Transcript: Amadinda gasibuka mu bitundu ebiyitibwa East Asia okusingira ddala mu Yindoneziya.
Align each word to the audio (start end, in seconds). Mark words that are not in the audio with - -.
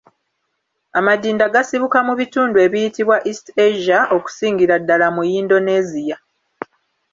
Amadinda 0.99 1.45
gasibuka 1.53 1.97
mu 2.07 2.13
bitundu 2.19 2.57
ebiyitibwa 2.65 3.17
East 3.29 3.45
Asia 3.65 3.99
okusingira 4.17 4.75
ddala 4.81 5.07
mu 5.15 5.23
Yindoneziya. 5.31 6.17